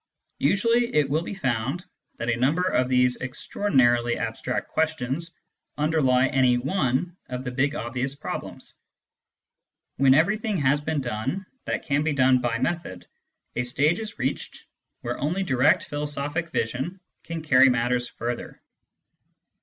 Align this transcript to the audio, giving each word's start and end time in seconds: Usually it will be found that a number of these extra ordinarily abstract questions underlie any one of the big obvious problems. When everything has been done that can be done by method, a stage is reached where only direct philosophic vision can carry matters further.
Usually 0.39 0.95
it 0.95 1.07
will 1.11 1.21
be 1.21 1.35
found 1.35 1.85
that 2.17 2.27
a 2.31 2.35
number 2.35 2.63
of 2.63 2.89
these 2.89 3.21
extra 3.21 3.61
ordinarily 3.65 4.17
abstract 4.17 4.67
questions 4.69 5.37
underlie 5.77 6.25
any 6.29 6.57
one 6.57 7.15
of 7.29 7.43
the 7.43 7.51
big 7.51 7.75
obvious 7.75 8.15
problems. 8.15 8.73
When 9.97 10.15
everything 10.15 10.57
has 10.57 10.81
been 10.81 11.01
done 11.01 11.45
that 11.65 11.83
can 11.85 12.01
be 12.01 12.13
done 12.13 12.41
by 12.41 12.57
method, 12.57 13.05
a 13.55 13.61
stage 13.61 13.99
is 13.99 14.17
reached 14.17 14.65
where 15.01 15.19
only 15.19 15.43
direct 15.43 15.83
philosophic 15.85 16.49
vision 16.49 16.99
can 17.23 17.43
carry 17.43 17.69
matters 17.69 18.07
further. 18.09 18.59